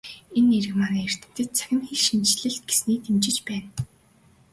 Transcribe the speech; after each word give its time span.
Энэ 0.37 0.47
нэрийг 0.49 0.75
манай 0.81 1.03
эрдэмтэд 1.07 1.49
"Цахим 1.57 1.79
хэлшинжлэл" 1.87 2.57
гэснийг 2.67 2.99
дэмжиж 3.05 3.37
байна. 3.47 3.69